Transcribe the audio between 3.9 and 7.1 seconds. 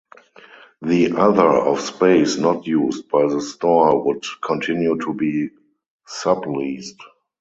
would continue to be subleased.